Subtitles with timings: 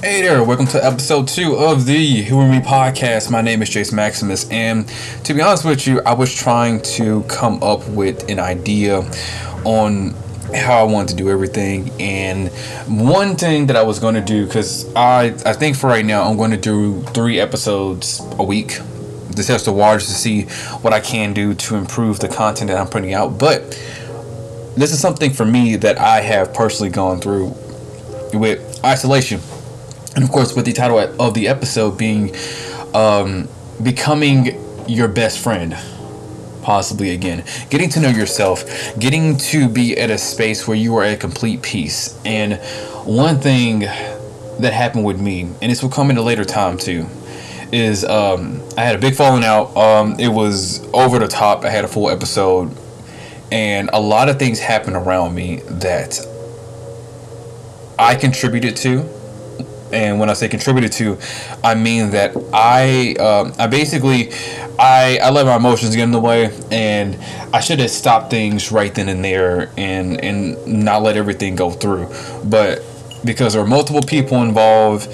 [0.00, 3.32] Hey there, welcome to episode two of the Who and Me podcast.
[3.32, 4.88] My name is Jace Maximus, and
[5.24, 8.98] to be honest with you, I was trying to come up with an idea
[9.64, 10.14] on
[10.54, 11.90] how I wanted to do everything.
[12.00, 12.48] And
[12.86, 16.30] one thing that I was going to do, because I, I think for right now,
[16.30, 18.78] I'm going to do three episodes a week.
[19.30, 20.42] This has to watch to see
[20.82, 23.36] what I can do to improve the content that I'm putting out.
[23.36, 23.70] But
[24.76, 27.52] this is something for me that I have personally gone through
[28.32, 29.40] with isolation.
[30.18, 32.34] And of course, with the title of the episode being
[32.92, 33.46] um,
[33.80, 35.76] Becoming Your Best Friend
[36.60, 37.44] possibly again.
[37.70, 38.64] Getting to know yourself,
[38.98, 42.20] getting to be at a space where you are at complete peace.
[42.24, 42.54] And
[43.04, 43.78] one thing
[44.58, 47.06] that happened with me, and this will come in a later time too,
[47.70, 49.76] is um, I had a big falling out.
[49.76, 51.64] Um, it was over the top.
[51.64, 52.76] I had a full episode,
[53.52, 56.18] and a lot of things happened around me that
[58.00, 59.08] I contributed to
[59.92, 61.18] and when I say contributed to,
[61.64, 64.32] I mean that I um, I basically
[64.78, 67.16] I I let my emotions get in the way, and
[67.52, 71.70] I should have stopped things right then and there, and and not let everything go
[71.70, 72.12] through.
[72.44, 72.82] But
[73.24, 75.08] because there were multiple people involved,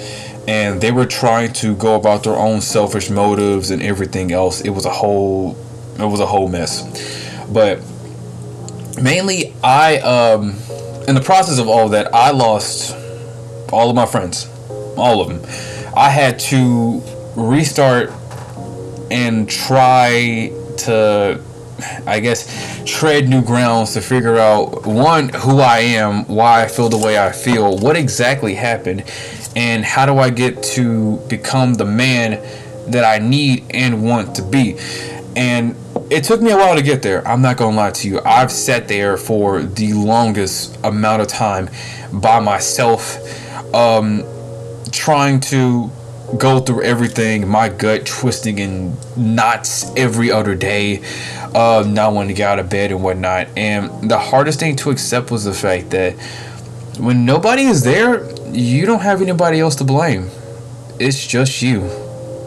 [0.47, 4.69] and they were trying to go about their own selfish motives and everything else, it
[4.69, 5.57] was a whole
[5.97, 6.83] it was a whole mess.
[7.51, 7.79] But
[9.01, 10.55] mainly, I um
[11.07, 12.95] in the process of all that, I lost
[13.71, 14.49] all of my friends
[14.97, 15.41] all of them.
[15.95, 17.01] I had to
[17.35, 18.11] restart
[19.11, 21.41] and try to
[22.07, 26.89] I guess tread new grounds to figure out one who I am, why I feel
[26.89, 29.03] the way I feel, what exactly happened,
[29.55, 32.41] and how do I get to become the man
[32.91, 34.77] that I need and want to be.
[35.35, 35.75] And
[36.09, 37.27] it took me a while to get there.
[37.27, 38.21] I'm not gonna lie to you.
[38.23, 41.69] I've sat there for the longest amount of time
[42.13, 43.17] by myself.
[43.73, 44.23] Um,
[44.95, 45.91] trying to
[46.37, 51.03] go through everything, my gut twisting in knots every other day,
[51.53, 53.47] uh, not wanting to get out of bed and whatnot.
[53.55, 56.13] And the hardest thing to accept was the fact that
[56.99, 60.29] when nobody is there, you don't have anybody else to blame.
[60.99, 61.83] It's just you.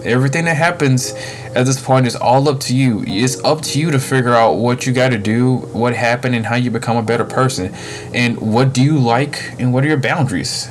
[0.05, 1.13] Everything that happens
[1.55, 3.05] at this point is all up to you.
[3.07, 6.47] It's up to you to figure out what you got to do, what happened, and
[6.47, 7.75] how you become a better person.
[8.15, 10.69] And what do you like, and what are your boundaries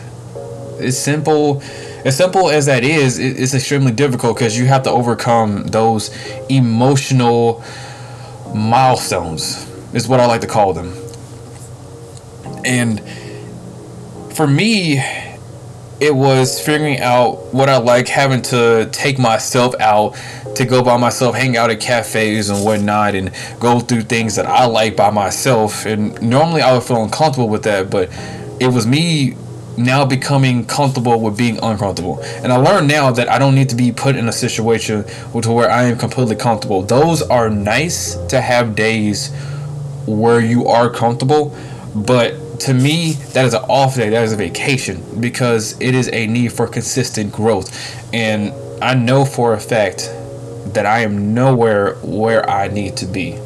[0.80, 1.62] as simple
[2.06, 6.10] as simple as that is it's extremely difficult because you have to overcome those
[6.50, 7.64] emotional
[8.54, 10.94] milestones is what i like to call them.
[12.66, 13.02] And
[14.34, 15.00] for me
[16.00, 20.16] it was figuring out what i like having to take myself out
[20.56, 24.46] to go by myself hang out at cafes and whatnot and go through things that
[24.46, 25.86] i like by myself.
[25.86, 28.10] And normally i would feel uncomfortable with that but
[28.60, 29.36] it was me
[29.78, 32.20] now becoming comfortable with being uncomfortable.
[32.44, 35.06] And I learned now that I don't need to be put in a situation
[35.42, 36.82] to where I am completely comfortable.
[36.82, 39.32] Those are nice to have days
[40.08, 41.56] where you are comfortable,
[41.96, 46.10] but to me, that is an off day, that is a vacation because it is
[46.12, 48.14] a need for consistent growth.
[48.14, 48.52] And
[48.84, 50.10] I know for a fact
[50.74, 53.40] that I am nowhere where I need to be.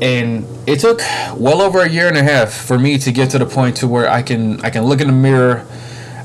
[0.00, 1.00] And it took
[1.36, 3.88] well over a year and a half for me to get to the point to
[3.88, 5.66] where I can I can look in the mirror,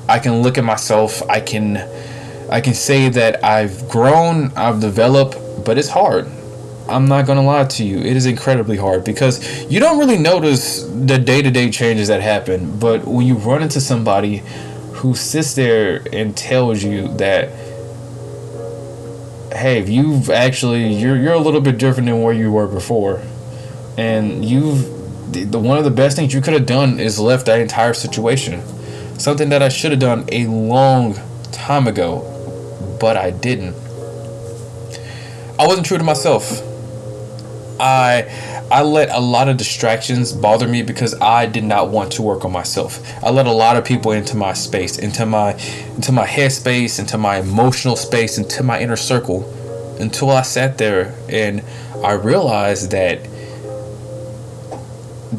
[0.07, 1.77] I can look at myself, I can
[2.49, 6.27] I can say that I've grown, I've developed, but it's hard.
[6.87, 10.83] I'm not gonna lie to you, it is incredibly hard because you don't really notice
[10.83, 14.43] the day to day changes that happen, but when you run into somebody
[14.93, 17.49] who sits there and tells you that
[19.51, 23.21] hey, you've actually you're you're a little bit different than where you were before
[23.97, 24.93] and you've
[25.31, 28.61] the one of the best things you could have done is left that entire situation.
[29.17, 31.15] Something that I should have done a long
[31.51, 33.75] time ago, but I didn't.
[35.57, 36.61] I wasn't true to myself.
[37.79, 38.29] I
[38.71, 42.45] I let a lot of distractions bother me because I did not want to work
[42.45, 43.01] on myself.
[43.23, 45.53] I let a lot of people into my space, into my
[45.95, 49.51] into my head space, into my emotional space, into my inner circle
[49.99, 51.63] until I sat there and
[52.03, 53.19] I realized that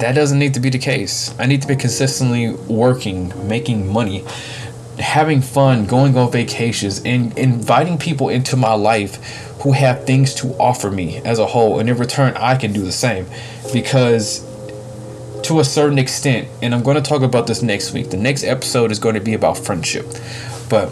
[0.00, 1.34] that doesn't need to be the case.
[1.38, 4.24] I need to be consistently working, making money,
[4.98, 9.16] having fun, going on vacations, and inviting people into my life
[9.62, 11.78] who have things to offer me as a whole.
[11.78, 13.26] And in return, I can do the same.
[13.72, 14.44] Because
[15.42, 18.44] to a certain extent, and I'm going to talk about this next week, the next
[18.44, 20.06] episode is going to be about friendship.
[20.68, 20.90] But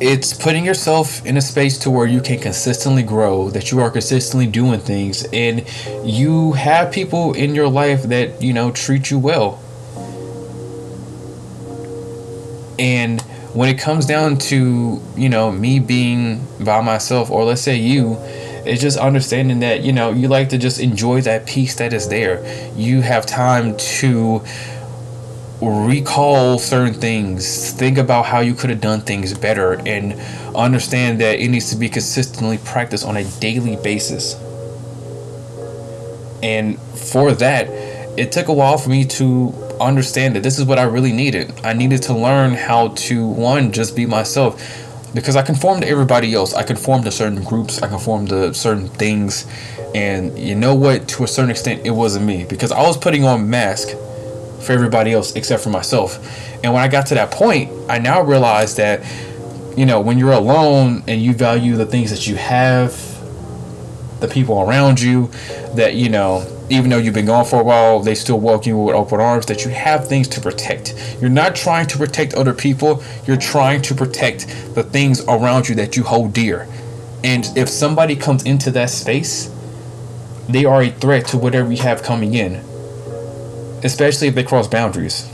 [0.00, 3.90] it's putting yourself in a space to where you can consistently grow that you are
[3.90, 5.64] consistently doing things and
[6.04, 9.60] you have people in your life that you know treat you well.
[12.78, 13.22] And
[13.54, 18.18] when it comes down to you know me being by myself or let's say you
[18.66, 22.08] it's just understanding that you know you like to just enjoy that peace that is
[22.08, 22.44] there.
[22.76, 24.42] You have time to
[25.60, 30.14] recall certain things, think about how you could have done things better, and
[30.54, 34.34] understand that it needs to be consistently practiced on a daily basis.
[36.42, 37.68] And for that,
[38.18, 41.52] it took a while for me to understand that this is what I really needed.
[41.64, 44.82] I needed to learn how to, one, just be myself.
[45.14, 46.52] Because I conform to everybody else.
[46.52, 47.82] I conform to certain groups.
[47.82, 49.46] I conform to certain things.
[49.94, 51.08] And you know what?
[51.08, 52.44] To a certain extent, it wasn't me.
[52.44, 53.88] Because I was putting on mask
[54.66, 56.18] for everybody else except for myself.
[56.62, 59.02] And when I got to that point, I now realize that,
[59.76, 62.92] you know, when you're alone and you value the things that you have,
[64.20, 65.28] the people around you,
[65.74, 68.78] that, you know, even though you've been gone for a while, they still welcome you
[68.78, 71.16] with open arms, that you have things to protect.
[71.20, 75.76] You're not trying to protect other people, you're trying to protect the things around you
[75.76, 76.66] that you hold dear.
[77.22, 79.52] And if somebody comes into that space,
[80.48, 82.62] they are a threat to whatever you have coming in
[83.86, 85.26] especially if they cross boundaries.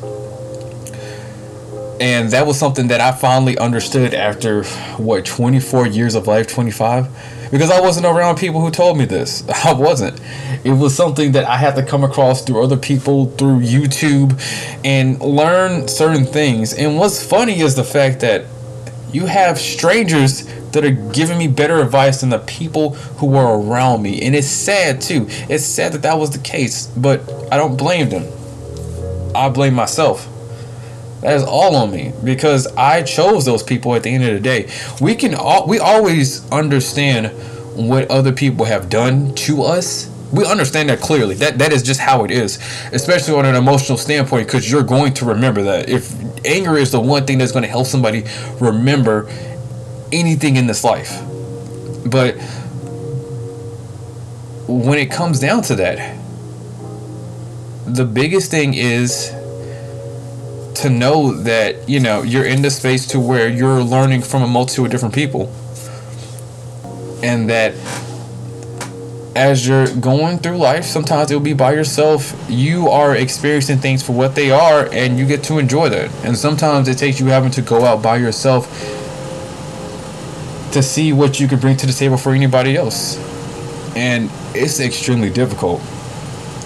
[2.00, 4.64] And that was something that I finally understood after
[4.96, 7.08] what 24 years of life, 25,
[7.52, 9.48] because I wasn't around people who told me this.
[9.64, 10.20] I wasn't.
[10.64, 14.40] It was something that I had to come across through other people, through YouTube,
[14.84, 16.72] and learn certain things.
[16.72, 18.46] And what's funny is the fact that
[19.12, 24.02] you have strangers that are giving me better advice than the people who were around
[24.02, 24.22] me.
[24.22, 25.26] And it's sad too.
[25.28, 27.20] It's sad that that was the case, but
[27.52, 28.24] I don't blame them.
[29.34, 30.28] I blame myself.
[31.22, 34.40] That is all on me because I chose those people at the end of the
[34.40, 34.68] day.
[35.00, 37.28] We can all, we always understand
[37.76, 40.10] what other people have done to us.
[40.32, 41.36] We understand that clearly.
[41.36, 42.58] That that is just how it is,
[42.92, 45.88] especially on an emotional standpoint because you're going to remember that.
[45.88, 46.12] If
[46.44, 48.24] anger is the one thing that's going to help somebody
[48.58, 49.28] remember
[50.10, 51.20] anything in this life.
[52.04, 52.34] But
[54.66, 56.18] when it comes down to that,
[57.86, 59.30] the biggest thing is
[60.74, 64.46] to know that you know you're in the space to where you're learning from a
[64.46, 65.52] multitude of different people.
[67.22, 67.74] And that
[69.34, 72.34] as you're going through life sometimes it'll be by yourself.
[72.48, 76.10] You are experiencing things for what they are and you get to enjoy that.
[76.24, 78.66] And sometimes it takes you having to go out by yourself
[80.72, 83.16] to see what you can bring to the table for anybody else.
[83.96, 85.80] And it's extremely difficult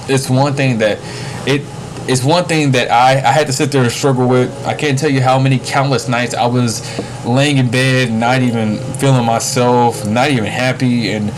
[0.09, 0.99] it's one thing that
[1.47, 1.63] it
[2.09, 4.65] it's one thing that I, I had to sit there and struggle with.
[4.65, 6.85] I can't tell you how many countless nights I was
[7.25, 11.31] laying in bed, not even feeling myself, not even happy, and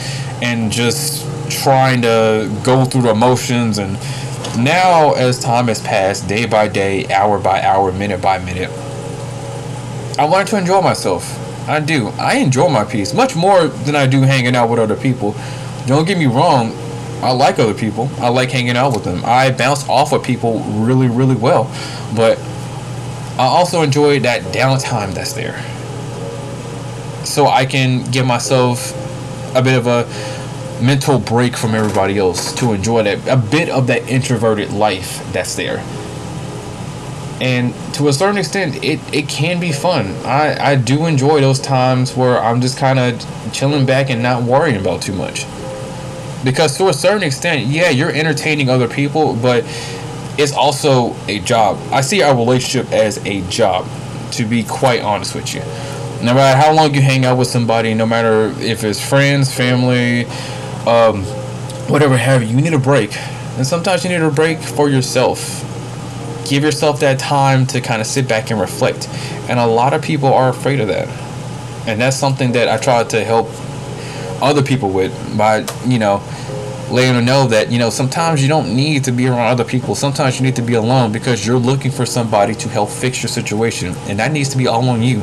[0.43, 3.79] and just trying to go through the emotions.
[3.79, 3.95] And
[4.63, 8.71] now, as time has passed, day by day, hour by hour, minute by minute,
[10.19, 11.45] I learned to enjoy myself.
[11.69, 12.09] I do.
[12.19, 15.35] I enjoy my peace much more than I do hanging out with other people.
[15.87, 16.77] Don't get me wrong.
[17.23, 18.09] I like other people.
[18.19, 19.23] I like hanging out with them.
[19.25, 21.65] I bounce off of people really, really well.
[22.15, 22.39] But
[23.39, 25.61] I also enjoy that downtime that's there.
[27.25, 28.93] So I can give myself
[29.57, 30.05] a bit of a
[30.83, 35.57] mental break from everybody else to enjoy that a bit of that introverted life that's
[35.57, 35.79] there.
[37.41, 40.15] And to a certain extent, it, it can be fun.
[40.25, 44.45] I, I do enjoy those times where I'm just kind of chilling back and not
[44.45, 45.47] worrying about too much
[46.45, 49.65] because to a certain extent, yeah, you're entertaining other people, but
[50.39, 51.79] it's also a job.
[51.91, 53.87] I see our relationship as a job,
[54.33, 55.61] to be quite honest with you.
[56.25, 60.27] No matter how long you hang out with somebody, no matter if it's friends, family,
[60.87, 61.25] um,
[61.89, 63.17] whatever have you, you need a break.
[63.57, 65.65] And sometimes you need a break for yourself.
[66.49, 69.09] Give yourself that time to kind of sit back and reflect.
[69.49, 71.09] And a lot of people are afraid of that.
[71.89, 73.49] And that's something that I try to help
[74.41, 76.23] other people with by you know
[76.91, 79.95] letting them know that you know sometimes you don't need to be around other people.
[79.95, 83.29] Sometimes you need to be alone because you're looking for somebody to help fix your
[83.29, 85.23] situation and that needs to be all on you.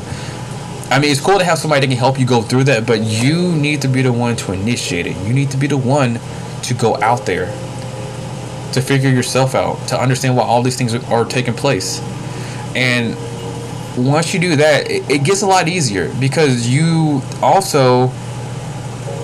[0.91, 3.01] I mean it's cool to have somebody that can help you go through that but
[3.01, 5.17] you need to be the one to initiate it.
[5.25, 6.19] You need to be the one
[6.63, 7.47] to go out there
[8.73, 12.01] to figure yourself out to understand why all these things are taking place.
[12.75, 13.15] And
[13.97, 18.11] once you do that it, gets a lot easier because you also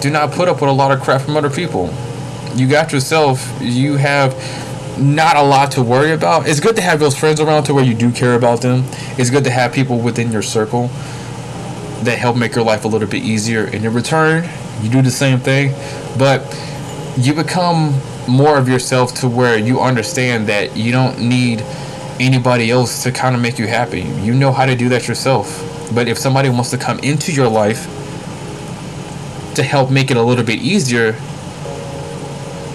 [0.02, 1.94] do not put up with a lot of crap from other people.
[2.56, 4.36] You got yourself, you have
[5.00, 6.48] not a lot to worry about.
[6.48, 8.84] It's good to have those friends around to where you do care about them.
[9.18, 10.88] It's good to have people within your circle
[12.04, 13.66] that help make your life a little bit easier.
[13.66, 14.50] In your return,
[14.82, 15.74] you do the same thing,
[16.18, 16.42] but
[17.18, 17.94] you become
[18.28, 21.62] more of yourself to where you understand that you don't need
[22.20, 24.02] anybody else to kind of make you happy.
[24.02, 25.68] You know how to do that yourself.
[25.94, 27.88] But if somebody wants to come into your life
[29.56, 31.14] to help make it a little bit easier,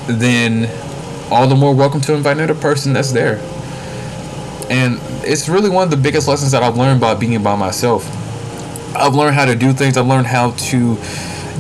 [0.06, 0.71] then
[1.30, 3.40] all the more welcome to invite another person that's there.
[4.71, 8.04] And it's really one of the biggest lessons that I've learned about being by myself.
[8.97, 9.97] I've learned how to do things.
[9.97, 10.97] I've learned how to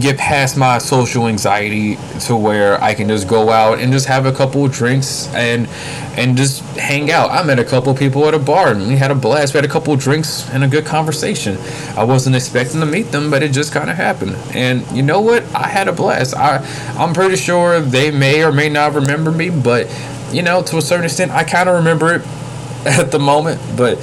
[0.00, 4.26] get past my social anxiety to where I can just go out and just have
[4.26, 5.68] a couple drinks and
[6.16, 7.30] and just hang out.
[7.30, 9.54] I met a couple people at a bar and we had a blast.
[9.54, 11.58] We had a couple drinks and a good conversation.
[11.96, 14.36] I wasn't expecting to meet them, but it just kind of happened.
[14.54, 15.42] And you know what?
[15.54, 16.34] I had a blast.
[16.34, 16.58] I
[16.98, 19.88] I'm pretty sure they may or may not remember me, but
[20.32, 22.22] you know, to a certain extent, I kind of remember it
[22.86, 23.60] at the moment.
[23.76, 23.98] But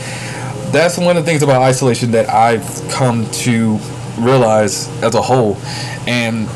[0.71, 3.79] that's one of the things about isolation that I've come to
[4.17, 5.57] realize as a whole.
[6.07, 6.47] And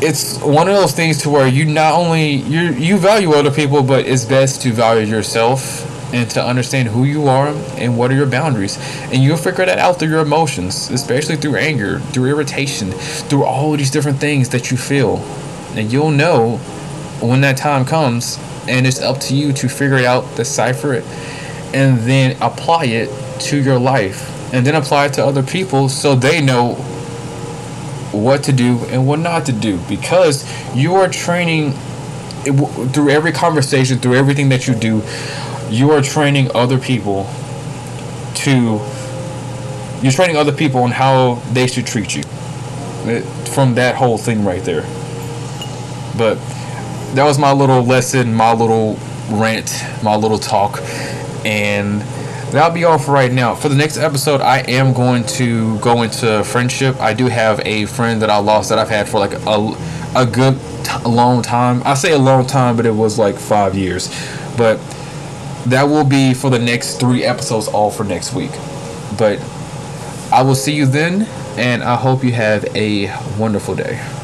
[0.00, 3.82] it's one of those things to where you not only you you value other people
[3.82, 8.14] but it's best to value yourself and to understand who you are and what are
[8.14, 8.78] your boundaries.
[9.12, 13.76] And you'll figure that out through your emotions especially through anger through irritation through all
[13.76, 15.16] these different things that you feel.
[15.74, 16.58] And you'll know
[17.20, 18.38] when that time comes
[18.68, 21.04] and it's up to you to figure it out decipher it
[21.74, 23.08] and then apply it
[23.40, 26.74] to your life and then apply it to other people so they know
[28.12, 29.78] what to do and what not to do.
[29.88, 31.72] Because you are training
[32.92, 35.02] through every conversation through everything that you do
[35.70, 37.28] you are training other people
[38.34, 38.80] to
[40.00, 42.22] you're training other people on how they should treat you.
[43.52, 44.82] From that whole thing right there.
[46.16, 46.36] But
[47.14, 48.98] that was my little lesson my little
[49.30, 50.80] rant my little talk.
[51.44, 52.02] And
[52.50, 53.54] that'll be all for right now.
[53.54, 56.96] For the next episode, I am going to go into friendship.
[57.00, 59.74] I do have a friend that I lost that I've had for like a,
[60.16, 60.58] a good
[61.06, 61.82] long time.
[61.84, 64.08] I say a long time, but it was like five years.
[64.56, 64.78] But
[65.66, 68.52] that will be for the next three episodes, all for next week.
[69.18, 69.40] But
[70.32, 71.22] I will see you then,
[71.58, 74.17] and I hope you have a wonderful day.